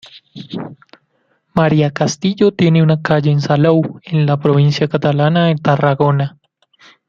[1.53, 6.39] María Castillo tiene una calle en Salou, en la provincia catalana de Tarragona.